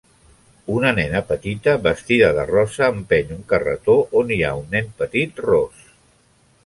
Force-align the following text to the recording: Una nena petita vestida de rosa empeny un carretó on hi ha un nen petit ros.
Una 0.75 0.93
nena 0.99 1.19
petita 1.31 1.75
vestida 1.83 2.31
de 2.37 2.45
rosa 2.51 2.89
empeny 2.95 3.35
un 3.37 3.45
carretó 3.53 3.99
on 4.23 4.35
hi 4.37 4.39
ha 4.49 4.55
un 4.63 4.75
nen 4.77 4.93
petit 5.03 5.43
ros. 5.51 5.85